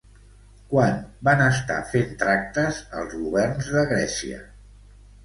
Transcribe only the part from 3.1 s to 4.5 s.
governs de Grècia?